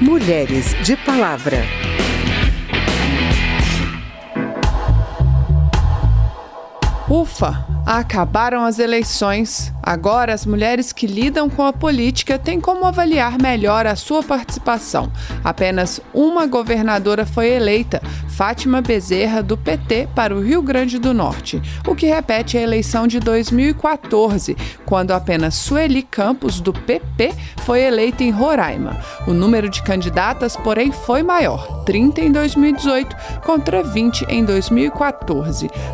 Mulheres 0.00 0.72
de 0.82 0.96
Palavra. 0.96 1.58
Ufa! 7.06 7.79
Acabaram 7.92 8.64
as 8.64 8.78
eleições. 8.78 9.72
Agora, 9.82 10.32
as 10.32 10.46
mulheres 10.46 10.92
que 10.92 11.08
lidam 11.08 11.50
com 11.50 11.64
a 11.64 11.72
política 11.72 12.38
têm 12.38 12.60
como 12.60 12.84
avaliar 12.84 13.36
melhor 13.42 13.84
a 13.84 13.96
sua 13.96 14.22
participação. 14.22 15.10
Apenas 15.42 16.00
uma 16.14 16.46
governadora 16.46 17.26
foi 17.26 17.48
eleita, 17.48 18.00
Fátima 18.28 18.80
Bezerra, 18.80 19.42
do 19.42 19.58
PT, 19.58 20.08
para 20.14 20.32
o 20.32 20.40
Rio 20.40 20.62
Grande 20.62 21.00
do 21.00 21.12
Norte, 21.12 21.60
o 21.84 21.96
que 21.96 22.06
repete 22.06 22.56
a 22.56 22.62
eleição 22.62 23.08
de 23.08 23.18
2014, 23.18 24.56
quando 24.86 25.10
apenas 25.10 25.56
Sueli 25.56 26.02
Campos, 26.02 26.60
do 26.60 26.72
PP, 26.72 27.34
foi 27.64 27.82
eleita 27.82 28.22
em 28.22 28.30
Roraima. 28.30 29.00
O 29.26 29.32
número 29.32 29.68
de 29.68 29.82
candidatas, 29.82 30.56
porém, 30.56 30.92
foi 30.92 31.24
maior, 31.24 31.82
30 31.84 32.20
em 32.20 32.30
2018 32.30 33.16
contra 33.44 33.82
20 33.82 34.26
em 34.28 34.44
2014. 34.44 35.09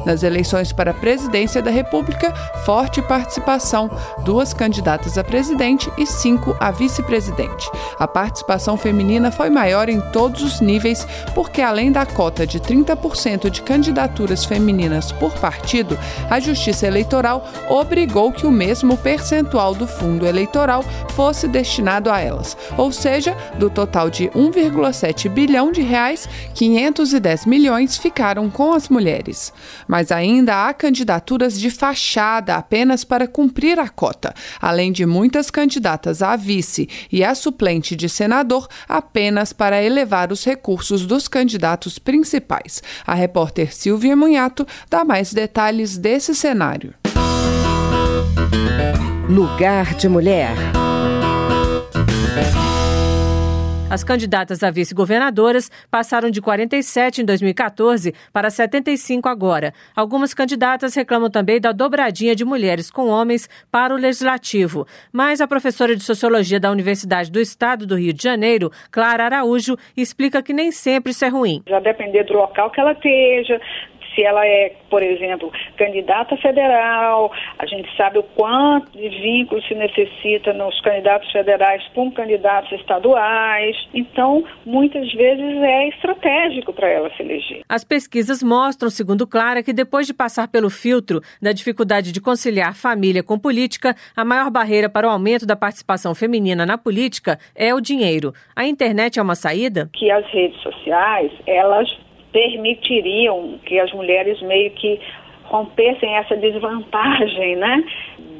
Nas 0.05 0.23
eleições 0.23 0.73
para 0.73 0.93
a 0.93 0.95
presidência 0.95 1.61
da 1.61 1.71
República, 1.71 2.33
forte 2.65 3.03
participação, 3.03 3.91
duas 4.25 4.55
candidatas 4.55 5.19
a 5.19 5.25
presidente 5.25 5.91
e 5.99 6.07
cinco 6.07 6.57
a 6.59 6.71
vice-presidente. 6.71 7.71
A 7.99 8.09
participação 8.09 8.77
feminina 8.77 9.31
foi 9.31 9.51
maior 9.51 9.89
em 9.89 10.01
todos 10.01 10.43
os 10.43 10.61
níveis, 10.61 11.07
porque 11.35 11.61
além 11.61 11.93
da 11.93 12.07
cota 12.07 12.47
de 12.47 12.61
30% 12.61 13.51
de 13.51 13.63
candidaturas 13.63 14.45
femininas 14.45 15.13
por 15.13 15.33
partido, 15.35 15.99
a 16.31 16.41
Justiça 16.41 16.87
Eleitoral 16.87 17.47
obrigou 17.69 18.33
que 18.33 18.47
o 18.47 18.51
mesmo 18.51 18.97
percentual 18.97 19.75
do 19.75 19.87
fundo 19.87 20.27
eleitoral 20.27 20.83
fosse 21.11 21.49
destinado 21.49 22.11
a 22.11 22.21
elas, 22.21 22.57
ou 22.77 22.93
seja, 22.93 23.37
do 23.59 23.69
total 23.71 24.11
de 24.11 24.29
1,7 24.29 25.29
bilhão 25.29 25.73
de 25.73 25.83
reais, 25.83 26.29
510 26.55 27.47
milhões 27.47 27.97
ficaram 27.97 28.51
com 28.51 28.73
as 28.73 28.89
mulheres. 28.89 29.16
Mas 29.87 30.11
ainda 30.13 30.67
há 30.67 30.75
candidaturas 30.75 31.59
de 31.59 31.71
fachada 31.71 32.57
apenas 32.57 33.05
para 33.05 33.27
cumprir 33.27 33.79
a 33.79 33.89
cota, 33.89 34.35
além 34.61 34.93
de 34.93 35.07
muitas 35.07 35.51
candidatas 35.51 36.23
a 36.23 36.37
vice 36.37 36.89
e 37.11 37.25
a 37.25 37.35
suplente 37.35 37.95
de 37.97 38.09
senador 38.09 38.69
apenas 38.89 39.53
para 39.53 39.83
elevar 39.83 40.33
os 40.33 40.45
recursos 40.45 41.07
dos 41.07 41.29
candidatos 41.29 41.99
principais. 41.99 42.83
A 43.07 43.15
repórter 43.15 43.75
Silvia 43.75 44.17
Munhato 44.17 44.67
dá 44.91 45.05
mais 45.05 45.33
detalhes 45.33 45.97
desse 45.97 46.35
cenário. 46.35 46.95
Lugar 49.29 49.95
de 49.95 50.09
Mulher. 50.09 50.55
As 53.89 54.03
candidatas 54.03 54.65
a 54.65 54.71
vice-governadoras 54.71 55.71
passaram 55.89 56.29
de 56.29 56.43
47 56.43 57.23
em 57.23 57.25
2014 57.25 58.13
para 58.33 58.51
75 58.51 59.29
agora. 59.29 59.73
Algumas 59.95 60.35
candidatas 60.35 60.93
reclamam 60.97 61.31
também 61.31 61.61
da 61.61 61.71
dobradinha 61.71 62.35
de 62.35 62.45
mulheres 62.45 62.91
com 62.91 63.07
homens 63.07 63.49
para 63.71 63.95
o 63.95 63.97
legislativo. 63.97 64.89
Mas 65.13 65.41
a 65.41 65.47
professora 65.47 65.95
de 65.95 66.03
sociologia 66.03 66.59
da 66.59 66.73
Universidade 66.73 67.31
do 67.31 67.39
Estado 67.39 67.87
do 67.87 67.97
Rio 67.97 68.13
de 68.13 68.25
Janeiro, 68.25 68.73
Clara 68.91 69.25
Araújo, 69.25 69.77
explica 69.97 70.43
que 70.43 70.53
nem 70.53 70.73
sempre 70.73 71.13
isso 71.13 71.25
é 71.25 71.29
ruim. 71.29 71.63
Já 71.69 71.79
depender 71.79 72.25
do 72.25 72.35
local 72.35 72.71
que 72.73 72.81
ela 72.81 72.91
esteja, 72.91 73.61
se 74.17 74.23
ela 74.23 74.45
é, 74.45 74.73
por 74.89 75.03
exemplo, 75.03 75.53
candidata 75.77 76.37
federal, 76.39 77.31
a 77.59 77.67
gente 77.67 77.95
sabe 77.97 78.19
o 78.19 78.23
quanto 78.23 78.91
de 78.93 79.09
vínculos 79.09 79.67
se 79.69 79.75
necessita 79.75 80.55
nos 80.55 80.81
candidatos 80.81 81.31
federais 81.31 81.87
com 81.95 82.11
candidatos 82.11 82.73
estaduais. 82.73 83.77
Então, 83.95 84.43
muitas 84.65 85.13
vezes 85.13 85.63
é 85.63 85.89
estratégico 85.89 86.73
para 86.73 86.89
ela 86.89 87.11
se 87.15 87.23
eleger. 87.23 87.61
As 87.69 87.85
pesquisas 87.85 88.43
mostram, 88.43 88.89
segundo 88.89 89.27
Clara, 89.27 89.63
que 89.63 89.73
depois 89.73 90.07
de 90.07 90.15
passar 90.15 90.49
pelo 90.49 90.71
filtro 90.71 91.21
da 91.41 91.53
dificuldade 91.53 92.11
de 92.11 92.21
conciliar 92.21 92.75
família 92.75 93.23
com 93.23 93.39
política, 93.39 93.95
a 94.17 94.25
maior 94.25 94.51
barreira 94.51 94.89
para 94.89 95.07
o 95.07 95.11
aumento 95.11 95.47
da 95.47 95.55
participação 95.55 96.15
feminina 96.15 96.65
na 96.65 96.79
política 96.79 97.39
é 97.55 97.75
o 97.75 97.81
dinheiro. 97.81 98.33
A 98.55 98.65
internet 98.65 99.19
é 99.19 99.23
uma 99.23 99.35
saída? 99.35 99.91
Que 99.93 100.11
as 100.11 100.25
redes 100.31 100.59
sociais, 100.63 101.31
elas 101.47 102.06
permitiriam 102.37 103.59
que 103.65 103.81
as 103.81 103.91
mulheres 103.95 104.39
meio 104.43 104.71
que 104.73 105.01
rompessem 105.45 106.17
essa 106.17 106.37
desvantagem, 106.37 107.57
né, 107.57 107.83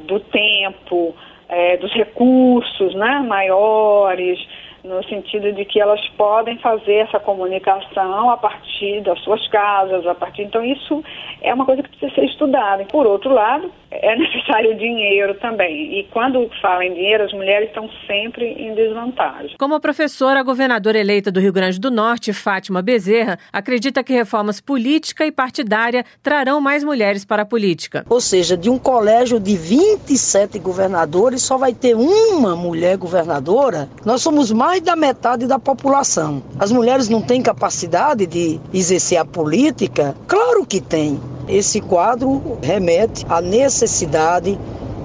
do 0.05 0.19
tempo, 0.19 1.15
é, 1.49 1.77
dos 1.77 1.91
recursos, 1.93 2.93
né, 2.93 3.25
maiores, 3.27 4.37
no 4.83 5.03
sentido 5.05 5.51
de 5.51 5.65
que 5.65 5.79
elas 5.81 5.99
podem 6.09 6.59
fazer 6.59 6.97
essa 6.97 7.19
comunicação 7.19 8.29
a 8.29 8.37
partir 8.37 9.01
das 9.01 9.19
suas 9.21 9.45
casas, 9.47 10.05
a 10.05 10.13
partir. 10.13 10.43
Então 10.43 10.63
isso 10.63 11.03
é 11.41 11.51
uma 11.51 11.65
coisa 11.65 11.81
que 11.81 11.89
precisa 11.89 12.13
ser 12.13 12.25
estudada. 12.25 12.83
E 12.83 12.85
por 12.85 13.07
outro 13.07 13.33
lado, 13.33 13.71
é 14.01 14.15
necessário 14.15 14.75
dinheiro 14.77 15.35
também. 15.35 15.99
E 15.99 16.03
quando 16.11 16.49
fala 16.61 16.85
em 16.85 16.93
dinheiro, 16.93 17.23
as 17.23 17.33
mulheres 17.33 17.69
estão 17.69 17.89
sempre 18.05 18.45
em 18.45 18.73
desvantagem. 18.73 19.55
Como 19.57 19.75
a 19.75 19.79
professora, 19.79 20.39
a 20.39 20.43
governadora 20.43 20.99
eleita 20.99 21.31
do 21.31 21.39
Rio 21.39 21.53
Grande 21.53 21.79
do 21.79 21.91
Norte, 21.91 22.33
Fátima 22.33 22.81
Bezerra, 22.81 23.37
acredita 23.51 24.03
que 24.03 24.13
reformas 24.13 24.61
política 24.61 25.25
e 25.25 25.31
partidária 25.31 26.05
trarão 26.21 26.59
mais 26.61 26.83
mulheres 26.83 27.25
para 27.25 27.43
a 27.43 27.45
política. 27.45 28.05
Ou 28.09 28.21
seja, 28.21 28.55
de 28.57 28.69
um 28.69 28.77
colégio 28.77 29.39
de 29.39 29.55
27 29.55 30.59
governadores, 30.59 31.41
só 31.41 31.57
vai 31.57 31.73
ter 31.73 31.95
uma 31.95 32.55
mulher 32.55 32.97
governadora. 32.97 33.89
Nós 34.05 34.21
somos 34.21 34.51
mais 34.51 34.81
da 34.81 34.95
metade 34.95 35.47
da 35.47 35.59
população. 35.59 36.43
As 36.59 36.71
mulheres 36.71 37.09
não 37.09 37.21
têm 37.21 37.41
capacidade 37.41 38.25
de 38.25 38.59
exercer 38.73 39.17
a 39.17 39.25
política? 39.25 40.15
Claro 40.27 40.65
que 40.65 40.81
tem. 40.81 41.19
Esse 41.47 41.79
quadro 41.79 42.57
remete 42.61 43.25
à 43.29 43.41
necessidade 43.41 44.59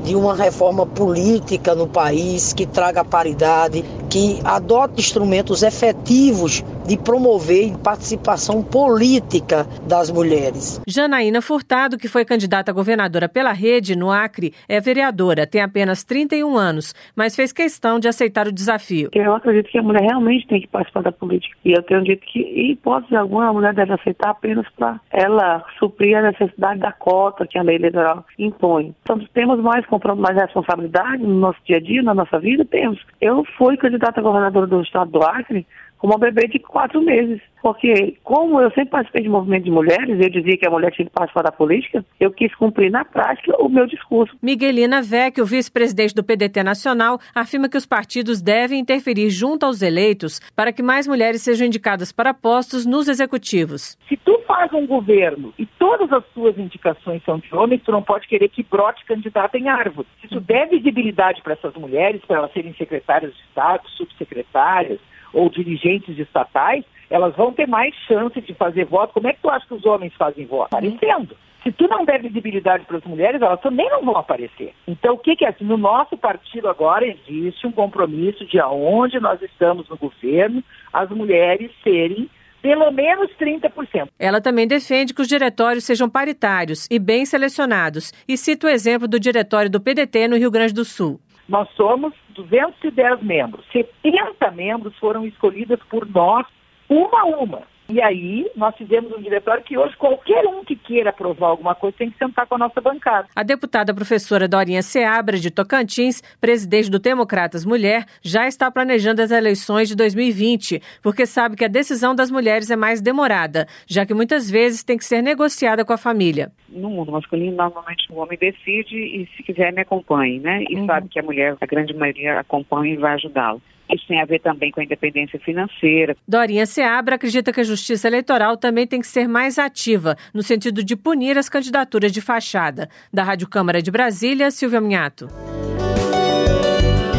de 0.04 0.16
uma 0.16 0.34
reforma 0.34 0.84
política 0.84 1.74
no 1.74 1.86
país 1.86 2.52
que 2.52 2.66
traga 2.66 3.04
paridade, 3.04 3.84
que 4.10 4.40
adote 4.44 5.00
instrumentos 5.00 5.62
efetivos 5.62 6.64
de 6.86 6.96
promover 6.96 7.76
participação 7.82 8.62
política 8.62 9.66
das 9.86 10.10
mulheres. 10.10 10.80
Janaína 10.86 11.40
Furtado, 11.40 11.98
que 11.98 12.08
foi 12.08 12.24
candidata 12.24 12.70
a 12.70 12.74
governadora 12.74 13.28
pela 13.28 13.52
Rede 13.52 13.96
no 13.96 14.10
Acre, 14.10 14.52
é 14.68 14.80
vereadora, 14.80 15.46
tem 15.46 15.60
apenas 15.60 16.04
31 16.04 16.56
anos, 16.56 16.94
mas 17.14 17.36
fez 17.36 17.52
questão 17.52 17.98
de 17.98 18.08
aceitar 18.08 18.46
o 18.46 18.52
desafio. 18.52 19.10
Eu 19.12 19.34
acredito 19.34 19.70
que 19.70 19.78
a 19.78 19.82
mulher 19.82 20.02
realmente 20.02 20.46
tem 20.46 20.60
que 20.60 20.68
participar 20.68 21.02
da 21.02 21.12
política. 21.12 21.56
E 21.64 21.72
eu 21.72 21.82
tenho 21.82 22.02
dito 22.02 22.24
que, 22.26 22.40
em 22.40 22.72
hipótese 22.72 23.16
alguma, 23.16 23.48
a 23.48 23.52
mulher 23.52 23.74
deve 23.74 23.92
aceitar 23.92 24.30
apenas 24.30 24.66
para 24.76 25.00
ela 25.10 25.64
suprir 25.78 26.16
a 26.16 26.22
necessidade 26.22 26.80
da 26.80 26.92
cota 26.92 27.46
que 27.46 27.58
a 27.58 27.62
lei 27.62 27.76
eleitoral 27.76 28.24
impõe. 28.38 28.94
Então, 29.02 29.18
temos 29.32 29.60
mais 29.60 29.84
mais 30.16 30.36
responsabilidade 30.36 31.22
no 31.22 31.34
nosso 31.34 31.58
dia 31.64 31.76
a 31.76 31.80
dia, 31.80 32.02
na 32.02 32.14
nossa 32.14 32.38
vida? 32.38 32.64
Temos. 32.64 33.00
Eu 33.20 33.44
fui 33.56 33.76
candidata 33.76 34.20
a 34.20 34.22
governadora 34.22 34.66
do 34.66 34.82
estado 34.82 35.10
do 35.10 35.22
Acre 35.22 35.66
uma 36.02 36.18
bebê 36.18 36.48
de 36.48 36.58
quatro 36.58 37.00
meses. 37.00 37.40
Porque, 37.62 38.16
como 38.24 38.60
eu 38.60 38.70
sempre 38.70 38.90
participei 38.90 39.22
de 39.22 39.28
movimento 39.28 39.64
de 39.64 39.70
mulheres, 39.70 40.20
eu 40.20 40.28
dizia 40.28 40.56
que 40.56 40.66
a 40.66 40.70
mulher 40.70 40.90
tinha 40.90 41.06
que 41.06 41.12
participar 41.12 41.42
da 41.42 41.52
política, 41.52 42.04
eu 42.18 42.32
quis 42.32 42.52
cumprir 42.56 42.90
na 42.90 43.04
prática 43.04 43.54
o 43.62 43.68
meu 43.68 43.86
discurso. 43.86 44.36
Miguelina 44.42 45.00
Vecchio, 45.00 45.46
vice-presidente 45.46 46.12
do 46.12 46.24
PDT 46.24 46.64
Nacional, 46.64 47.20
afirma 47.32 47.68
que 47.68 47.76
os 47.76 47.86
partidos 47.86 48.42
devem 48.42 48.80
interferir 48.80 49.30
junto 49.30 49.64
aos 49.64 49.80
eleitos 49.80 50.40
para 50.56 50.72
que 50.72 50.82
mais 50.82 51.06
mulheres 51.06 51.42
sejam 51.42 51.66
indicadas 51.66 52.10
para 52.10 52.34
postos 52.34 52.84
nos 52.84 53.06
executivos. 53.06 53.96
Se 54.08 54.16
tu 54.16 54.40
faz 54.44 54.72
um 54.72 54.84
governo 54.84 55.54
e 55.56 55.64
todas 55.64 56.12
as 56.12 56.24
suas 56.34 56.58
indicações 56.58 57.22
são 57.24 57.38
de 57.38 57.54
homens, 57.54 57.82
tu 57.84 57.92
não 57.92 58.02
pode 58.02 58.26
querer 58.26 58.48
que 58.48 58.64
brote 58.64 59.04
candidato 59.04 59.54
em 59.54 59.68
árvore. 59.68 60.08
Tu 60.28 60.40
der 60.40 60.68
visibilidade 60.68 61.40
para 61.42 61.52
essas 61.52 61.74
mulheres, 61.74 62.24
para 62.26 62.38
elas 62.38 62.52
serem 62.52 62.74
secretárias 62.74 63.32
de 63.32 63.40
Estado, 63.42 63.88
subsecretárias, 63.90 64.98
ou 65.32 65.48
dirigentes 65.48 66.18
estatais, 66.18 66.84
elas 67.10 67.34
vão 67.36 67.52
ter 67.52 67.68
mais 67.68 67.94
chance 68.06 68.40
de 68.40 68.54
fazer 68.54 68.84
voto. 68.86 69.12
Como 69.12 69.28
é 69.28 69.32
que 69.32 69.40
tu 69.42 69.50
acha 69.50 69.66
que 69.66 69.74
os 69.74 69.84
homens 69.84 70.14
fazem 70.14 70.46
voto? 70.46 70.74
Aparecendo. 70.74 71.36
Se 71.62 71.70
tu 71.70 71.86
não 71.86 72.04
der 72.04 72.20
visibilidade 72.20 72.84
para 72.86 72.96
as 72.96 73.04
mulheres, 73.04 73.40
elas 73.40 73.60
também 73.60 73.88
não 73.88 74.04
vão 74.04 74.16
aparecer. 74.16 74.74
Então, 74.86 75.14
o 75.14 75.18
que, 75.18 75.36
que 75.36 75.44
é? 75.44 75.54
No 75.60 75.76
nosso 75.76 76.16
partido 76.16 76.68
agora 76.68 77.06
existe 77.06 77.66
um 77.66 77.72
compromisso 77.72 78.44
de 78.46 78.58
aonde 78.58 79.20
nós 79.20 79.40
estamos 79.40 79.88
no 79.88 79.96
governo, 79.96 80.62
as 80.92 81.08
mulheres 81.10 81.70
serem 81.84 82.28
pelo 82.60 82.90
menos 82.92 83.30
30%. 83.38 84.08
Ela 84.18 84.40
também 84.40 84.66
defende 84.66 85.12
que 85.12 85.20
os 85.20 85.28
diretórios 85.28 85.84
sejam 85.84 86.08
paritários 86.08 86.86
e 86.90 86.98
bem 86.98 87.26
selecionados 87.26 88.12
e 88.26 88.36
cita 88.36 88.68
o 88.68 88.70
exemplo 88.70 89.08
do 89.08 89.18
diretório 89.18 89.68
do 89.68 89.80
PDT 89.80 90.28
no 90.28 90.36
Rio 90.36 90.50
Grande 90.50 90.72
do 90.72 90.84
Sul. 90.84 91.20
Nós 91.48 91.68
somos 91.70 92.14
210 92.30 93.22
membros. 93.22 93.64
70 93.72 94.50
membros 94.52 94.96
foram 94.98 95.26
escolhidas 95.26 95.80
por 95.90 96.08
nós, 96.08 96.46
uma 96.88 97.20
a 97.20 97.24
uma. 97.24 97.71
E 97.88 98.00
aí, 98.00 98.50
nós 98.56 98.74
fizemos 98.76 99.12
um 99.12 99.20
diretório 99.20 99.62
que 99.62 99.76
hoje 99.76 99.96
qualquer 99.96 100.46
um 100.46 100.64
que 100.64 100.76
queira 100.76 101.10
aprovar 101.10 101.48
alguma 101.48 101.74
coisa 101.74 101.96
tem 101.98 102.10
que 102.10 102.16
sentar 102.16 102.46
com 102.46 102.54
a 102.54 102.58
nossa 102.58 102.80
bancada. 102.80 103.28
A 103.34 103.42
deputada 103.42 103.92
professora 103.92 104.48
Dorinha 104.48 104.82
Seabra, 104.82 105.36
de 105.36 105.50
Tocantins, 105.50 106.22
presidente 106.40 106.90
do 106.90 106.98
Democratas 106.98 107.64
Mulher, 107.64 108.04
já 108.22 108.46
está 108.46 108.70
planejando 108.70 109.20
as 109.20 109.30
eleições 109.30 109.88
de 109.88 109.96
2020, 109.96 110.80
porque 111.02 111.26
sabe 111.26 111.56
que 111.56 111.64
a 111.64 111.68
decisão 111.68 112.14
das 112.14 112.30
mulheres 112.30 112.70
é 112.70 112.76
mais 112.76 113.00
demorada, 113.00 113.66
já 113.86 114.06
que 114.06 114.14
muitas 114.14 114.50
vezes 114.50 114.82
tem 114.82 114.96
que 114.96 115.04
ser 115.04 115.20
negociada 115.20 115.84
com 115.84 115.92
a 115.92 115.98
família. 115.98 116.50
No 116.68 116.88
mundo 116.88 117.12
masculino, 117.12 117.56
normalmente 117.56 118.10
o 118.10 118.16
homem 118.16 118.38
decide 118.38 118.96
e, 118.96 119.28
se 119.36 119.42
quiser, 119.42 119.72
me 119.72 119.82
acompanhe, 119.82 120.38
né? 120.38 120.64
E 120.68 120.76
uhum. 120.76 120.86
sabe 120.86 121.08
que 121.08 121.18
a 121.18 121.22
mulher, 121.22 121.56
a 121.60 121.66
grande 121.66 121.94
maioria, 121.94 122.40
acompanha 122.40 122.94
e 122.94 122.96
vai 122.96 123.14
ajudá-lo. 123.14 123.60
Isso 123.92 124.06
tem 124.06 124.20
a 124.20 124.24
ver 124.24 124.40
também 124.40 124.70
com 124.70 124.80
a 124.80 124.84
independência 124.84 125.38
financeira. 125.40 126.16
Dorinha 126.26 126.66
Seabra 126.66 127.16
acredita 127.16 127.52
que 127.52 127.60
a 127.60 127.64
justiça 127.64 128.08
eleitoral 128.08 128.56
também 128.56 128.86
tem 128.86 129.00
que 129.00 129.06
ser 129.06 129.28
mais 129.28 129.58
ativa, 129.58 130.16
no 130.32 130.42
sentido 130.42 130.82
de 130.82 130.96
punir 130.96 131.36
as 131.36 131.48
candidaturas 131.48 132.10
de 132.10 132.20
fachada. 132.20 132.88
Da 133.12 133.22
Rádio 133.22 133.48
Câmara 133.48 133.82
de 133.82 133.90
Brasília, 133.90 134.50
Silvia 134.50 134.80
Minhato. 134.80 135.28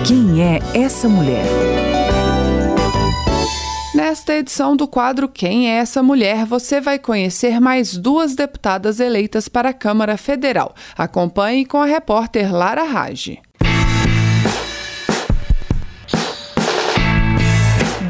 Quem 0.06 0.42
é 0.42 0.60
essa 0.78 1.08
mulher? 1.08 1.46
Nesta 3.96 4.34
edição 4.34 4.76
do 4.76 4.88
quadro 4.88 5.30
Quem 5.30 5.70
é 5.70 5.76
essa 5.78 6.02
mulher, 6.02 6.46
você 6.46 6.82
vai 6.82 6.98
conhecer 6.98 7.62
mais 7.62 7.96
duas 7.96 8.36
deputadas 8.36 9.00
eleitas 9.00 9.48
para 9.48 9.70
a 9.70 9.74
Câmara 9.74 10.18
Federal. 10.18 10.74
Acompanhe 10.98 11.64
com 11.64 11.78
a 11.78 11.86
repórter 11.86 12.52
Lara 12.52 12.84
Rage. 12.84 13.40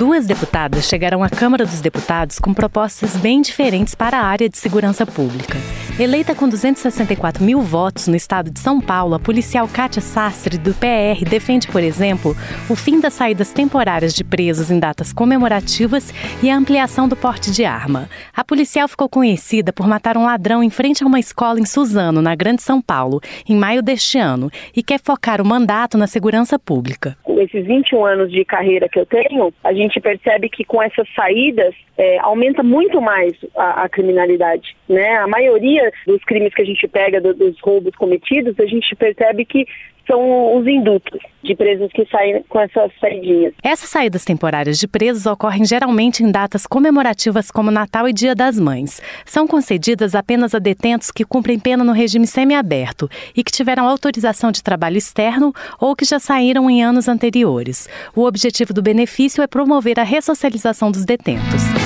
Duas 0.04 0.26
deputadas 0.26 0.84
chegaram 0.84 1.24
à 1.24 1.30
Câmara 1.30 1.66
dos 1.66 1.80
Deputados 1.80 2.38
com 2.38 2.54
propostas 2.54 3.16
bem 3.16 3.42
diferentes 3.42 3.96
para 3.96 4.18
a 4.20 4.26
área 4.26 4.50
de 4.50 4.58
segurança 4.58 5.06
pública. 5.06 5.58
Eleita 6.00 6.34
com 6.34 6.50
264 6.50 7.44
mil 7.44 7.62
votos 7.62 8.08
no 8.08 8.16
estado 8.16 8.50
de 8.50 8.60
São 8.60 8.82
Paulo, 8.82 9.14
a 9.14 9.20
policial 9.20 9.68
Kátia 9.68 10.02
Sastre, 10.02 10.58
do 10.58 10.74
PR, 10.74 11.24
defende, 11.30 11.68
por 11.68 11.84
exemplo, 11.84 12.36
o 12.68 12.76
fim 12.76 13.00
das 13.00 13.14
saídas 13.14 13.54
temporárias 13.54 14.16
de 14.16 14.24
presos 14.24 14.72
em 14.72 14.80
datas 14.80 15.14
comemorativas 15.14 16.12
e 16.42 16.50
a 16.50 16.58
ampliação 16.58 17.08
do 17.08 17.16
porte 17.16 17.52
de 17.52 17.64
arma. 17.64 18.10
A 18.36 18.44
policial 18.44 18.88
ficou 18.88 19.08
conhecida 19.08 19.72
por 19.72 19.88
matar 19.88 20.18
um 20.18 20.26
ladrão 20.26 20.64
em 20.64 20.70
frente 20.72 21.04
a 21.04 21.08
uma 21.08 21.20
escola 21.20 21.60
em 21.60 21.66
Suzano, 21.66 22.24
na 22.24 22.34
Grande 22.34 22.64
São 22.64 22.82
Paulo, 22.82 23.22
em 23.48 23.56
maio 23.56 23.84
deste 23.84 24.18
ano, 24.18 24.50
e 24.76 24.82
quer 24.82 25.00
focar 25.00 25.40
o 25.40 25.46
mandato 25.46 25.96
na 25.96 26.08
segurança 26.08 26.58
pública. 26.58 27.16
Com 27.22 27.40
esses 27.40 27.68
21 27.68 28.04
anos 28.04 28.32
de 28.32 28.44
carreira 28.44 28.90
que 28.90 29.00
eu 29.00 29.06
tenho, 29.06 29.54
a 29.64 29.72
gente 29.72 30.02
percebe 30.02 30.50
que 30.50 30.66
com 30.66 30.82
essas 30.82 31.08
saídas 31.14 31.76
é, 31.98 32.18
aumenta 32.20 32.64
muito 32.64 33.00
mais 33.00 33.34
a, 33.56 33.84
a 33.84 33.90
criminalidade. 33.90 34.76
Né? 34.90 35.18
A 35.18 35.28
maioria 35.28 35.83
dos 36.06 36.24
crimes 36.24 36.54
que 36.54 36.62
a 36.62 36.66
gente 36.66 36.88
pega, 36.88 37.20
do, 37.20 37.34
dos 37.34 37.60
roubos 37.62 37.96
cometidos, 37.96 38.60
a 38.60 38.66
gente 38.66 38.96
percebe 38.96 39.46
que 39.46 39.66
são 40.08 40.58
os 40.58 40.68
indutos 40.68 41.20
de 41.44 41.56
presos 41.56 41.92
que 41.94 42.06
saem 42.06 42.44
com 42.48 42.60
essas 42.60 42.92
saidinhas. 43.00 43.54
Essas 43.64 43.90
saídas 43.90 44.24
temporárias 44.24 44.78
de 44.78 44.88
presos 44.88 45.26
ocorrem 45.26 45.66
geralmente 45.66 46.24
em 46.24 46.32
datas 46.32 46.66
comemorativas 46.66 47.52
como 47.52 47.72
Natal 47.72 48.08
e 48.08 48.14
Dia 48.14 48.36
das 48.36 48.60
Mães. 48.60 49.02
São 49.26 49.48
concedidas 49.48 50.16
apenas 50.16 50.54
a 50.54 50.60
detentos 50.60 51.12
que 51.12 51.26
cumprem 51.26 51.60
pena 51.60 51.84
no 51.84 51.92
regime 51.92 52.28
semiaberto 52.28 53.10
e 53.36 53.44
que 53.44 53.52
tiveram 53.52 53.88
autorização 53.88 54.52
de 54.52 54.64
trabalho 54.64 54.98
externo 54.98 55.54
ou 55.80 55.96
que 55.96 56.06
já 56.06 56.20
saíram 56.20 56.70
em 56.70 56.84
anos 56.84 57.08
anteriores. 57.08 57.90
O 58.16 58.24
objetivo 58.26 58.74
do 58.74 58.82
benefício 58.82 59.42
é 59.44 59.48
promover 59.48 60.00
a 60.00 60.04
ressocialização 60.04 60.92
dos 60.92 61.06
detentos. 61.06 61.83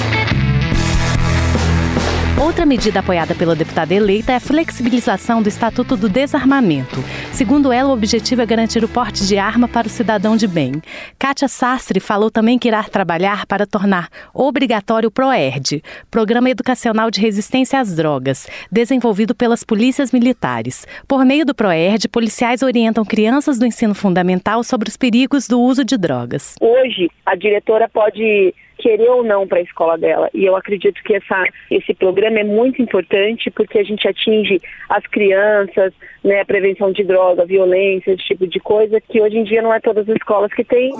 Outra 2.39 2.67
medida 2.67 2.99
apoiada 2.99 3.33
pela 3.33 3.55
deputada 3.55 3.95
eleita 3.95 4.31
é 4.31 4.35
a 4.35 4.39
flexibilização 4.39 5.41
do 5.41 5.49
Estatuto 5.49 5.97
do 5.97 6.07
Desarmamento. 6.07 6.97
Segundo 7.33 7.73
ela, 7.73 7.89
o 7.89 7.93
objetivo 7.93 8.43
é 8.43 8.45
garantir 8.45 8.83
o 8.83 8.87
porte 8.87 9.25
de 9.25 9.39
arma 9.39 9.67
para 9.67 9.87
o 9.87 9.89
cidadão 9.89 10.37
de 10.37 10.47
bem. 10.47 10.73
Kátia 11.17 11.47
Sastre 11.47 11.99
falou 11.99 12.29
também 12.29 12.59
que 12.59 12.67
irá 12.67 12.83
trabalhar 12.83 13.47
para 13.47 13.65
tornar 13.65 14.07
obrigatório 14.35 15.09
o 15.09 15.11
PROERD, 15.11 15.81
Programa 16.11 16.47
Educacional 16.51 17.09
de 17.09 17.19
Resistência 17.19 17.79
às 17.79 17.95
Drogas, 17.95 18.47
desenvolvido 18.71 19.33
pelas 19.33 19.63
polícias 19.63 20.11
militares. 20.11 20.85
Por 21.07 21.25
meio 21.25 21.43
do 21.43 21.55
PROERD, 21.55 22.07
policiais 22.07 22.61
orientam 22.61 23.03
crianças 23.03 23.57
do 23.57 23.65
ensino 23.65 23.95
fundamental 23.95 24.63
sobre 24.63 24.89
os 24.89 24.95
perigos 24.95 25.47
do 25.47 25.59
uso 25.59 25.83
de 25.83 25.97
drogas. 25.97 26.53
Hoje, 26.61 27.09
a 27.25 27.35
diretora 27.35 27.89
pode 27.89 28.53
querer 28.77 29.09
ou 29.09 29.23
não 29.23 29.47
para 29.47 29.59
a 29.59 29.61
escola 29.63 29.97
dela. 29.97 30.29
E 30.33 30.45
eu 30.45 30.55
acredito 30.55 31.01
que 31.03 31.15
essa, 31.15 31.45
esse 31.69 31.93
programa 31.93 32.39
é 32.39 32.43
muito 32.43 32.81
importante 32.81 33.49
porque 33.51 33.79
a 33.79 33.83
gente 33.83 34.07
atinge 34.07 34.61
as 34.89 35.05
crianças, 35.07 35.93
né, 36.23 36.43
prevenção 36.43 36.91
de 36.91 37.03
droga, 37.03 37.45
violência, 37.45 38.11
esse 38.11 38.23
tipo 38.23 38.47
de 38.47 38.59
coisa, 38.59 39.01
que 39.01 39.21
hoje 39.21 39.37
em 39.37 39.43
dia 39.43 39.61
não 39.61 39.73
é 39.73 39.79
todas 39.79 40.07
as 40.07 40.15
escolas 40.15 40.53
que 40.53 40.63
têm. 40.63 40.91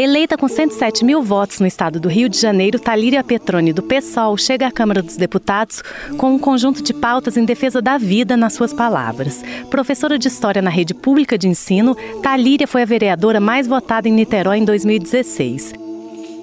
Eleita 0.00 0.38
com 0.38 0.46
107 0.46 1.04
mil 1.04 1.20
votos 1.24 1.58
no 1.58 1.66
estado 1.66 1.98
do 1.98 2.08
Rio 2.08 2.28
de 2.28 2.38
Janeiro, 2.38 2.78
Talíria 2.78 3.24
Petroni, 3.24 3.72
do 3.72 3.82
PSOL, 3.82 4.36
chega 4.36 4.68
à 4.68 4.70
Câmara 4.70 5.02
dos 5.02 5.16
Deputados 5.16 5.82
com 6.16 6.34
um 6.34 6.38
conjunto 6.38 6.80
de 6.80 6.94
pautas 6.94 7.36
em 7.36 7.44
defesa 7.44 7.82
da 7.82 7.98
vida, 7.98 8.36
nas 8.36 8.52
suas 8.52 8.72
palavras. 8.72 9.42
Professora 9.68 10.16
de 10.16 10.28
História 10.28 10.62
na 10.62 10.70
rede 10.70 10.94
pública 10.94 11.36
de 11.36 11.48
ensino, 11.48 11.96
Talíria 12.22 12.68
foi 12.68 12.82
a 12.82 12.86
vereadora 12.86 13.40
mais 13.40 13.66
votada 13.66 14.08
em 14.08 14.12
Niterói 14.12 14.58
em 14.58 14.64
2016. 14.64 15.87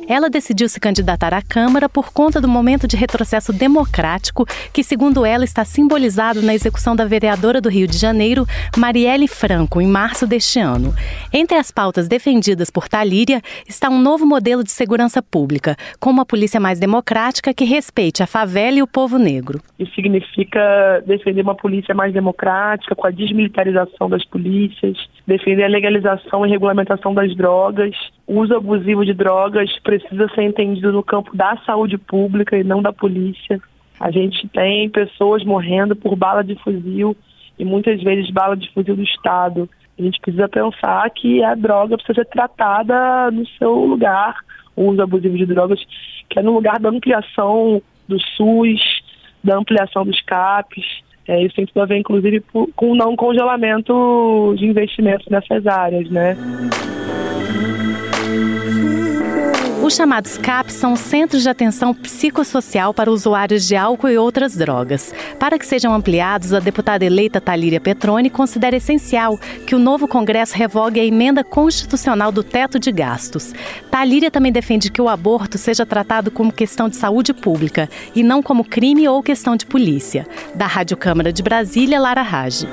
Ela 0.07 0.30
decidiu 0.30 0.69
se 0.69 0.80
candidatar 0.80 1.34
à 1.34 1.42
Câmara 1.42 1.90
por 1.90 2.13
conta 2.13 2.40
do 2.40 2.48
momento 2.48 2.88
de 2.88 2.96
retrocesso 2.96 3.52
democrático 3.52 4.46
que, 4.72 4.84
segundo 4.84 5.25
ela, 5.25 5.44
está 5.44 5.66
simbolizado 5.66 6.44
na 6.44 6.54
execução 6.54 6.96
da 6.96 7.06
vereadora 7.06 7.60
do 7.60 7.69
Rio 7.69 7.88
de 7.88 7.98
Janeiro, 7.98 8.46
Marielle 8.78 9.28
Franco, 9.28 9.81
em 9.81 9.88
março 9.88 10.28
deste 10.28 10.60
ano. 10.60 10.94
Entre 11.34 11.57
as 11.57 11.72
pautas 11.72 12.07
defendidas 12.07 12.69
por 12.69 12.88
Talíria 12.88 13.42
está 13.68 13.90
um 13.90 14.00
novo 14.00 14.25
modelo 14.28 14.63
de 14.63 14.72
segurança 14.72 15.24
pública, 15.24 15.75
com 16.00 16.12
uma 16.12 16.25
polícia 16.25 16.60
mais 16.60 16.80
democrática 16.80 17.54
que 17.54 17.66
respeite 17.66 18.22
a 18.22 18.28
favela 18.28 18.78
e 18.78 18.84
o 18.84 18.88
povo 18.88 19.18
negro. 19.18 19.60
Isso 19.80 19.94
significa 19.96 21.04
defender 21.06 21.42
uma 21.42 21.56
polícia 21.56 21.96
mais 21.96 22.13
democrática, 22.13 22.96
com 22.96 23.08
a 23.08 23.12
desmilitarização 23.12 24.08
das 24.08 24.24
polícias, 24.25 24.98
defender 25.25 25.63
a 25.63 25.69
legalização 25.69 26.45
e 26.45 26.50
regulamentação 26.50 27.13
das 27.13 27.36
drogas, 27.36 27.95
o 28.27 28.39
uso 28.39 28.56
abusivo 28.56 29.06
de 29.06 29.13
drogas 29.13 29.72
precisa 29.80 30.27
ser 30.30 30.44
entendido 30.44 30.92
no 30.92 31.04
campo 31.04 31.36
da 31.36 31.57
saúde 31.66 31.98
pública 31.98 32.57
e 32.57 32.63
não 32.63 32.81
da 32.81 32.94
polícia. 32.94 33.60
A 34.00 34.12
gente 34.12 34.48
tem 34.50 34.89
pessoas 34.89 35.44
morrendo 35.44 35.95
por 35.95 36.16
bala 36.16 36.44
de 36.44 36.56
fuzil 36.56 37.16
e 37.57 37.66
muitas 37.66 38.01
vezes 38.04 38.30
bala 38.30 38.56
de 38.56 38.72
fuzil 38.74 38.95
do 38.95 39.04
Estado. 39.04 39.69
A 39.98 40.01
gente 40.01 40.19
precisa 40.19 40.48
pensar 40.50 41.10
que 41.12 41.44
a 41.44 41.55
droga 41.55 41.98
precisa 41.98 42.22
ser 42.22 42.25
tratada 42.25 43.32
no 43.32 43.48
seu 43.48 43.74
lugar, 43.74 44.36
o 44.75 44.89
uso 44.89 45.01
abusivo 45.01 45.38
de 45.38 45.46
drogas, 45.46 45.79
que 46.29 46.38
é 46.38 46.44
no 46.44 46.53
lugar 46.53 46.79
da 46.79 46.89
ampliação 46.89 47.82
do 48.08 48.20
SUS, 48.20 48.82
da 49.44 49.58
ampliação 49.58 50.05
dos 50.05 50.20
CAPs. 50.22 51.05
É, 51.27 51.41
isso 51.44 51.55
tem 51.55 51.65
tudo 51.65 51.82
a 51.82 51.86
ver, 51.86 51.98
inclusive, 51.98 52.44
com 52.75 52.91
o 52.91 52.96
não 52.96 53.15
congelamento 53.15 54.53
de 54.58 54.65
investimentos 54.65 55.27
nessas 55.27 55.65
áreas, 55.65 56.10
né? 56.10 56.38
Os 59.86 59.94
chamados 59.94 60.36
CAPs 60.36 60.74
são 60.74 60.96
centros 60.96 61.44
de 61.44 61.50
atenção 61.50 61.94
psicossocial 61.94 62.92
para 62.92 63.12
usuários 63.12 63.68
de 63.68 63.75
álcool 63.75 64.10
e 64.10 64.18
outras 64.18 64.56
drogas. 64.56 65.13
Para 65.39 65.60
que 65.60 65.65
sejam 65.65 65.94
ampliados, 65.94 66.54
a 66.54 66.60
deputada 66.60 67.06
eleita 67.06 67.39
Talíria 67.39 67.80
Petroni 67.80 68.32
considera 68.32 68.75
essencial 68.75 69.38
que 69.68 69.75
o 69.75 69.80
novo 69.80 70.08
Congresso 70.08 70.58
revogue 70.58 71.00
a 71.00 71.06
emenda 71.06 71.44
constitucional 71.44 72.32
do 72.32 72.42
teto 72.42 72.80
de 72.80 72.92
gastos. 72.92 73.54
Talíria 73.92 74.32
também 74.32 74.51
defende 74.51 74.89
que 74.89 75.00
o 75.00 75.08
aborto 75.08 75.56
seja 75.60 75.86
tratado 75.86 76.32
como 76.32 76.51
questão 76.51 76.89
de 76.89 76.96
saúde 76.96 77.32
pública 77.32 77.88
e 78.15 78.24
não 78.24 78.42
como 78.42 78.65
crime 78.65 79.08
ou 79.08 79.22
questão 79.22 79.56
de 79.56 79.68
polícia. 79.68 80.25
Da 80.56 80.65
Rádio 80.65 80.98
Câmara 80.98 81.32
de 81.32 81.44
Brasília, 81.44 82.00
Lara 82.00 82.24
Rage. 82.24 82.68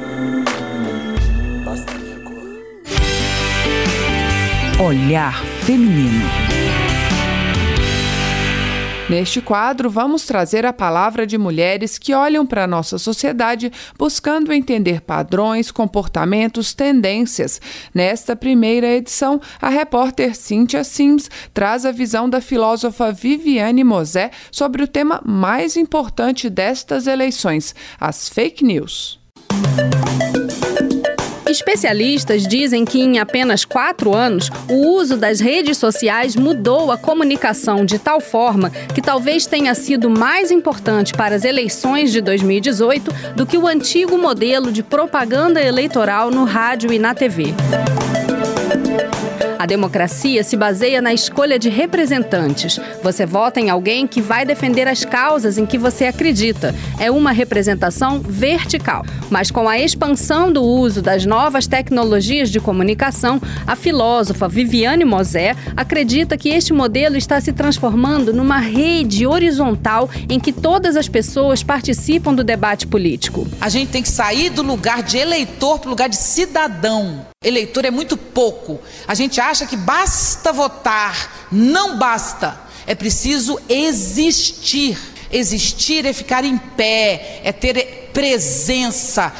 Olhar 4.81 5.45
Feminino. 5.67 6.52
Neste 9.11 9.43
quadro, 9.43 9.91
vamos 9.91 10.25
trazer 10.25 10.65
a 10.65 10.73
palavra 10.73 11.27
de 11.27 11.37
mulheres 11.37 11.99
que 11.99 12.15
olham 12.15 12.47
para 12.47 12.65
a 12.65 12.67
nossa 12.67 12.99
sociedade 12.99 13.71
buscando 13.99 14.53
entender 14.53 15.01
padrões, 15.01 15.71
comportamentos, 15.71 16.73
tendências. 16.73 17.61
Nesta 17.93 18.37
primeira 18.37 18.87
edição, 18.87 19.41
a 19.61 19.69
repórter 19.69 20.37
Cynthia 20.37 20.85
Sims 20.85 21.29
traz 21.53 21.85
a 21.85 21.91
visão 21.91 22.31
da 22.31 22.41
filósofa 22.41 23.13
Viviane 23.13 23.85
Mosé 23.85 24.31
sobre 24.51 24.83
o 24.83 24.89
tema 24.89 25.21
mais 25.25 25.77
importante 25.77 26.49
destas 26.49 27.07
eleições: 27.07 27.75
as 28.01 28.29
fake 28.29 28.65
news. 28.65 29.21
Especialistas 31.53 32.47
dizem 32.47 32.83
que 32.83 32.99
em 32.99 33.19
apenas 33.19 33.63
quatro 33.63 34.15
anos, 34.15 34.51
o 34.71 34.97
uso 34.97 35.19
das 35.19 35.39
redes 35.39 35.77
sociais 35.77 36.35
mudou 36.35 36.91
a 36.91 36.97
comunicação 36.97 37.85
de 37.85 37.99
tal 37.99 38.23
forma 38.23 38.71
que 38.71 39.03
talvez 39.03 39.45
tenha 39.45 39.75
sido 39.75 40.09
mais 40.09 40.51
importante 40.51 41.13
para 41.13 41.35
as 41.35 41.45
eleições 41.45 42.11
de 42.11 42.23
2018 42.23 43.35
do 43.37 43.45
que 43.45 43.59
o 43.59 43.67
antigo 43.67 44.17
modelo 44.17 44.73
de 44.73 44.83
propaganda 44.83 45.61
eleitoral 45.61 46.31
no 46.31 46.45
rádio 46.45 46.91
e 46.91 46.99
na 46.99 47.15
TV. 47.15 47.53
A 49.63 49.67
democracia 49.67 50.43
se 50.43 50.57
baseia 50.57 51.01
na 51.01 51.15
escolha 51.15 51.57
de 51.57 51.69
representantes. 51.69 52.81
Você 53.01 53.25
vota 53.25 53.61
em 53.61 53.71
alguém 53.71 54.09
que 54.09 54.21
vai 54.21 54.45
defender 54.45 54.89
as 54.89 55.05
causas 55.05 55.57
em 55.57 55.65
que 55.65 55.79
você 55.79 56.07
acredita. 56.07 56.75
É 56.99 57.13
uma 57.13 57.31
representação 57.31 58.19
vertical. 58.19 59.07
Mas 59.31 59.53
com 59.53 59.69
a 59.69 59.79
expansão 59.79 60.53
do 60.53 60.65
uso 60.65 61.01
das 61.01 61.25
novas 61.25 61.69
tecnologias 61.69 62.51
de 62.51 62.59
comunicação, 62.59 63.41
a 63.65 63.77
filósofa 63.77 64.49
Viviane 64.49 65.05
Mosé 65.05 65.55
acredita 65.77 66.37
que 66.37 66.49
este 66.49 66.73
modelo 66.73 67.17
está 67.17 67.41
se 67.41 67.53
transformando 67.53 68.33
numa 68.33 68.59
rede 68.59 69.29
horizontal 69.29 70.11
em 70.29 70.41
que 70.41 70.53
todas 70.53 70.97
as 70.97 71.07
pessoas 71.07 71.63
participam 71.63 72.35
do 72.35 72.43
debate 72.43 72.85
político. 72.85 73.47
A 73.61 73.69
gente 73.69 73.93
tem 73.93 74.03
que 74.03 74.11
sair 74.11 74.51
do 74.51 74.61
lugar 74.61 75.05
de 75.05 75.19
eleitor 75.19 75.79
para 75.79 75.87
o 75.87 75.91
lugar 75.91 76.09
de 76.09 76.17
cidadão. 76.17 77.32
Eleitor 77.43 77.85
é 77.85 77.91
muito 77.91 78.17
pouco. 78.17 78.81
A 79.07 79.15
gente 79.15 79.41
acha 79.41 79.67
que 79.67 79.77
basta 79.77 80.53
votar. 80.53 81.49
Não 81.51 81.99
basta. 81.99 82.61
É 82.87 82.95
preciso 82.95 83.61
existir. 83.69 84.99
Existir 85.31 86.05
é 86.05 86.13
ficar 86.13 86.45
em 86.45 86.59
pé, 86.59 87.41
é 87.43 87.53
ter 87.53 88.11
presença, 88.13 89.33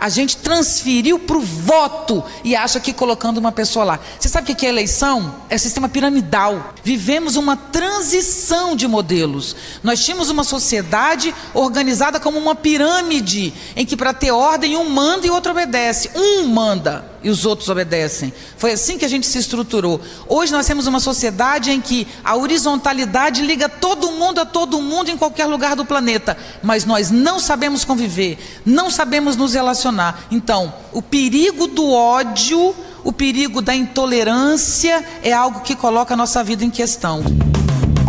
a 0.00 0.08
gente 0.08 0.38
transferiu 0.38 1.18
para 1.18 1.36
o 1.36 1.42
voto 1.42 2.24
e 2.42 2.56
acha 2.56 2.80
que 2.80 2.90
colocando 2.90 3.36
uma 3.36 3.52
pessoa 3.52 3.84
lá. 3.84 4.00
Você 4.18 4.30
sabe 4.30 4.50
o 4.50 4.56
que 4.56 4.64
é 4.64 4.70
eleição? 4.70 5.34
É 5.50 5.58
sistema 5.58 5.90
piramidal. 5.90 6.72
Vivemos 6.82 7.36
uma 7.36 7.54
transição 7.54 8.74
de 8.74 8.88
modelos. 8.88 9.54
Nós 9.82 10.02
tínhamos 10.02 10.30
uma 10.30 10.42
sociedade 10.42 11.34
organizada 11.52 12.18
como 12.18 12.38
uma 12.38 12.54
pirâmide, 12.54 13.52
em 13.76 13.84
que 13.84 13.94
para 13.94 14.14
ter 14.14 14.30
ordem 14.30 14.74
um 14.74 14.88
manda 14.88 15.26
e 15.26 15.30
outro 15.30 15.52
obedece. 15.52 16.10
Um 16.14 16.46
manda 16.46 17.09
e 17.22 17.30
os 17.30 17.44
outros 17.44 17.68
obedecem. 17.68 18.32
Foi 18.56 18.72
assim 18.72 18.96
que 18.96 19.04
a 19.04 19.08
gente 19.08 19.26
se 19.26 19.38
estruturou. 19.38 20.00
Hoje 20.28 20.52
nós 20.52 20.66
temos 20.66 20.86
uma 20.86 21.00
sociedade 21.00 21.70
em 21.70 21.80
que 21.80 22.06
a 22.24 22.36
horizontalidade 22.36 23.42
liga 23.42 23.68
todo 23.68 24.12
mundo 24.12 24.40
a 24.40 24.46
todo 24.46 24.80
mundo 24.80 25.10
em 25.10 25.16
qualquer 25.16 25.46
lugar 25.46 25.76
do 25.76 25.84
planeta, 25.84 26.36
mas 26.62 26.84
nós 26.84 27.10
não 27.10 27.38
sabemos 27.38 27.84
conviver, 27.84 28.38
não 28.64 28.90
sabemos 28.90 29.36
nos 29.36 29.54
relacionar 29.54 29.90
então, 30.30 30.72
o 30.92 31.02
perigo 31.02 31.66
do 31.66 31.90
ódio, 31.90 32.74
o 33.02 33.12
perigo 33.12 33.60
da 33.60 33.74
intolerância 33.74 35.04
é 35.22 35.32
algo 35.32 35.60
que 35.60 35.74
coloca 35.74 36.14
a 36.14 36.16
nossa 36.16 36.42
vida 36.44 36.64
em 36.64 36.70
questão. 36.70 37.22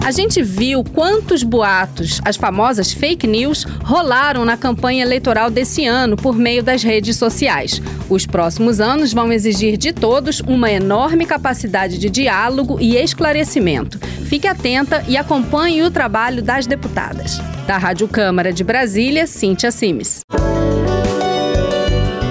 A 0.04 0.10
gente 0.10 0.42
viu 0.42 0.84
quantos 0.84 1.44
boatos, 1.44 2.20
as 2.26 2.36
famosas 2.36 2.92
fake 2.92 3.28
news, 3.28 3.66
rolaram 3.84 4.44
na 4.44 4.58
campanha 4.58 5.04
eleitoral 5.04 5.52
desse 5.52 5.86
ano 5.86 6.18
por 6.18 6.36
meio 6.36 6.64
das 6.64 6.82
redes 6.82 7.18
sociais. 7.18 7.80
Os 8.10 8.26
próximos 8.26 8.82
anos 8.82 9.14
vão 9.14 9.32
exigir 9.32 9.78
de 9.78 9.94
todos 9.94 10.40
uma 10.40 10.72
enorme 10.72 11.26
capacidade 11.26 12.00
de 12.00 12.10
diálogo 12.10 12.78
e 12.82 12.96
esclarecimento. 12.98 14.00
Fique 14.26 14.48
atenta 14.48 15.06
e 15.08 15.16
acompanhe 15.16 15.84
o 15.84 15.92
trabalho 15.92 16.42
das 16.42 16.66
deputadas. 16.66 17.40
Da 17.68 17.78
Rádio 17.78 18.08
Câmara 18.08 18.52
de 18.52 18.64
Brasília, 18.64 19.28
Cíntia 19.28 19.72
Simes. 19.72 20.22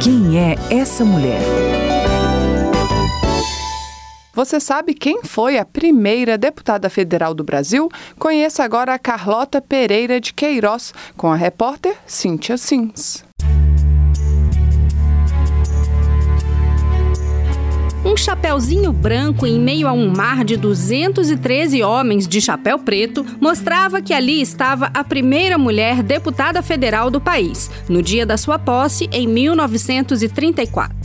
Quem 0.03 0.39
é 0.39 0.57
essa 0.71 1.05
mulher? 1.05 1.90
Você 4.41 4.59
sabe 4.59 4.95
quem 4.95 5.23
foi 5.23 5.59
a 5.59 5.67
primeira 5.67 6.39
deputada 6.39 6.89
federal 6.89 7.35
do 7.35 7.45
Brasil? 7.45 7.91
Conheça 8.19 8.65
agora 8.65 8.95
a 8.95 8.99
Carlota 8.99 9.61
Pereira 9.61 10.19
de 10.19 10.33
Queiroz, 10.33 10.95
com 11.15 11.31
a 11.31 11.37
repórter 11.37 11.95
Cíntia 12.07 12.57
Sims. 12.57 13.23
Um 18.03 18.17
chapéuzinho 18.17 18.95
branco 18.95 19.47
em 19.47 19.61
meio 19.61 19.87
a 19.87 19.93
um 19.93 20.09
mar 20.09 20.43
de 20.43 20.57
213 20.57 21.83
homens 21.83 22.27
de 22.27 22.41
chapéu 22.41 22.79
preto 22.79 23.27
mostrava 23.39 24.01
que 24.01 24.15
ali 24.15 24.41
estava 24.41 24.87
a 24.95 25.05
primeira 25.05 25.59
mulher 25.59 26.03
deputada 26.03 26.63
federal 26.63 27.11
do 27.11 27.21
país, 27.21 27.71
no 27.91 28.01
dia 28.01 28.25
da 28.25 28.39
sua 28.39 28.59
posse, 28.59 29.07
em 29.13 29.29
1934. 29.29 31.00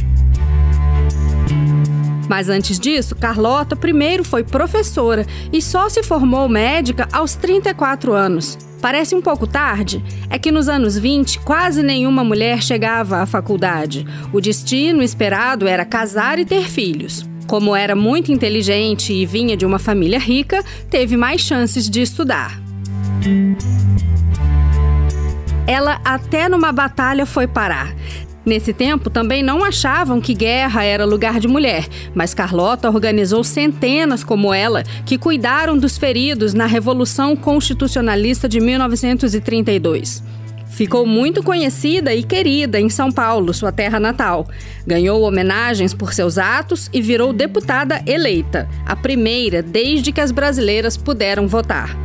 Mas 2.27 2.49
antes 2.49 2.79
disso, 2.79 3.15
Carlota 3.15 3.75
primeiro 3.75 4.23
foi 4.23 4.43
professora 4.43 5.25
e 5.51 5.61
só 5.61 5.89
se 5.89 6.03
formou 6.03 6.49
médica 6.49 7.07
aos 7.11 7.35
34 7.35 8.13
anos. 8.13 8.57
Parece 8.81 9.15
um 9.15 9.21
pouco 9.21 9.47
tarde? 9.47 10.03
É 10.29 10.37
que 10.37 10.51
nos 10.51 10.69
anos 10.69 10.97
20 10.97 11.39
quase 11.39 11.81
nenhuma 11.81 12.23
mulher 12.23 12.61
chegava 12.61 13.17
à 13.17 13.25
faculdade. 13.25 14.05
O 14.31 14.39
destino 14.39 15.01
esperado 15.01 15.67
era 15.67 15.85
casar 15.85 16.37
e 16.37 16.45
ter 16.45 16.69
filhos. 16.69 17.27
Como 17.47 17.75
era 17.75 17.95
muito 17.95 18.31
inteligente 18.31 19.13
e 19.13 19.25
vinha 19.25 19.55
de 19.55 19.65
uma 19.65 19.79
família 19.79 20.19
rica, 20.19 20.63
teve 20.89 21.15
mais 21.15 21.41
chances 21.41 21.89
de 21.89 22.01
estudar. 22.01 22.59
Ela 25.67 25.99
até 26.03 26.47
numa 26.47 26.71
batalha 26.71 27.25
foi 27.25 27.47
parar. 27.47 27.93
Nesse 28.45 28.73
tempo, 28.73 29.09
também 29.09 29.41
não 29.41 29.63
achavam 29.63 30.21
que 30.21 30.33
guerra 30.33 30.83
era 30.83 31.03
lugar 31.03 31.39
de 31.39 31.47
mulher, 31.47 31.87
mas 32.13 32.33
Carlota 32.33 32.89
organizou 32.89 33.43
centenas 33.43 34.23
como 34.23 34.53
ela 34.53 34.83
que 35.05 35.17
cuidaram 35.17 35.75
dos 35.75 35.97
feridos 35.97 36.53
na 36.53 36.67
Revolução 36.67 37.35
Constitucionalista 37.35 38.47
de 38.47 38.59
1932. 38.59 40.23
Ficou 40.75 41.07
muito 41.07 41.41
conhecida 41.41 42.13
e 42.13 42.21
querida 42.21 42.79
em 42.79 42.89
São 42.89 43.09
Paulo, 43.09 43.53
sua 43.53 43.71
terra 43.71 43.99
natal. 43.99 44.45
Ganhou 44.85 45.21
homenagens 45.23 45.93
por 45.93 46.13
seus 46.13 46.37
atos 46.37 46.89
e 46.91 47.01
virou 47.01 47.31
deputada 47.31 48.03
eleita, 48.05 48.67
a 48.85 48.95
primeira 48.95 49.63
desde 49.63 50.11
que 50.11 50.19
as 50.19 50.31
brasileiras 50.31 50.97
puderam 50.97 51.47
votar. 51.47 52.04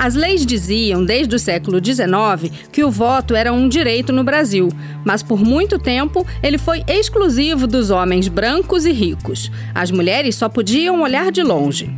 As 0.00 0.14
leis 0.14 0.46
diziam, 0.46 1.04
desde 1.04 1.36
o 1.36 1.38
século 1.38 1.78
XIX, 1.78 2.50
que 2.72 2.82
o 2.82 2.90
voto 2.90 3.34
era 3.34 3.52
um 3.52 3.68
direito 3.68 4.14
no 4.14 4.24
Brasil, 4.24 4.70
mas 5.04 5.22
por 5.22 5.44
muito 5.44 5.78
tempo 5.78 6.26
ele 6.42 6.56
foi 6.56 6.82
exclusivo 6.88 7.66
dos 7.66 7.90
homens 7.90 8.26
brancos 8.26 8.86
e 8.86 8.92
ricos. 8.92 9.52
As 9.74 9.90
mulheres 9.90 10.36
só 10.36 10.48
podiam 10.48 11.02
olhar 11.02 11.30
de 11.30 11.42
longe. 11.42 11.94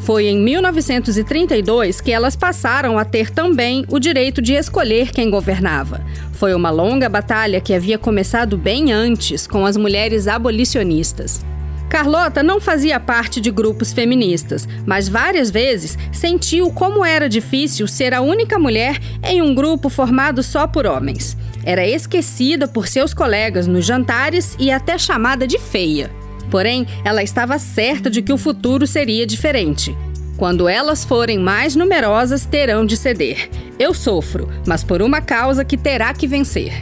Foi 0.00 0.28
em 0.28 0.40
1932 0.40 2.00
que 2.00 2.10
elas 2.10 2.36
passaram 2.36 2.96
a 2.96 3.04
ter 3.04 3.28
também 3.28 3.84
o 3.88 3.98
direito 3.98 4.40
de 4.40 4.54
escolher 4.54 5.12
quem 5.12 5.28
governava. 5.28 6.00
Foi 6.32 6.54
uma 6.54 6.70
longa 6.70 7.06
batalha 7.06 7.60
que 7.60 7.74
havia 7.74 7.98
começado 7.98 8.56
bem 8.56 8.92
antes 8.92 9.46
com 9.46 9.66
as 9.66 9.76
mulheres 9.76 10.26
abolicionistas. 10.26 11.44
Carlota 11.90 12.40
não 12.40 12.60
fazia 12.60 13.00
parte 13.00 13.40
de 13.40 13.50
grupos 13.50 13.92
feministas, 13.92 14.66
mas 14.86 15.08
várias 15.08 15.50
vezes 15.50 15.98
sentiu 16.12 16.70
como 16.70 17.04
era 17.04 17.28
difícil 17.28 17.88
ser 17.88 18.14
a 18.14 18.20
única 18.20 18.60
mulher 18.60 18.96
em 19.24 19.42
um 19.42 19.52
grupo 19.52 19.88
formado 19.88 20.40
só 20.40 20.68
por 20.68 20.86
homens. 20.86 21.36
Era 21.64 21.84
esquecida 21.84 22.68
por 22.68 22.86
seus 22.86 23.12
colegas 23.12 23.66
nos 23.66 23.84
jantares 23.84 24.54
e 24.56 24.70
até 24.70 24.96
chamada 24.96 25.48
de 25.48 25.58
feia. 25.58 26.12
Porém, 26.48 26.86
ela 27.04 27.24
estava 27.24 27.58
certa 27.58 28.08
de 28.08 28.22
que 28.22 28.32
o 28.32 28.38
futuro 28.38 28.86
seria 28.86 29.26
diferente. 29.26 29.92
Quando 30.36 30.68
elas 30.68 31.04
forem 31.04 31.40
mais 31.40 31.74
numerosas, 31.74 32.46
terão 32.46 32.86
de 32.86 32.96
ceder. 32.96 33.50
Eu 33.80 33.92
sofro, 33.94 34.48
mas 34.64 34.84
por 34.84 35.02
uma 35.02 35.20
causa 35.20 35.64
que 35.64 35.76
terá 35.76 36.14
que 36.14 36.28
vencer. 36.28 36.72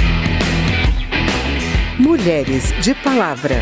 Mulheres 1.99 2.73
de 2.81 2.95
Palavra. 2.95 3.61